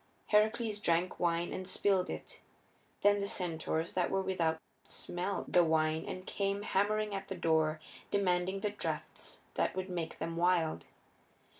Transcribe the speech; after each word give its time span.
Heracles 0.29 0.79
drank 0.79 1.19
wine 1.19 1.53
and 1.53 1.67
spilled 1.67 2.09
it. 2.09 2.41
Then 3.03 3.21
the 3.21 3.27
centaurs 3.27 3.93
that 3.93 4.09
were 4.09 4.23
without 4.23 4.59
smelt 4.83 5.51
the 5.53 5.63
wine 5.63 6.05
and 6.07 6.25
came 6.25 6.63
hammering 6.63 7.13
at 7.13 7.27
the 7.27 7.35
door, 7.35 7.79
demanding 8.09 8.61
the 8.61 8.71
drafts 8.71 9.41
that 9.53 9.75
would 9.75 9.91
make 9.91 10.17
them 10.17 10.37
wild. 10.37 10.85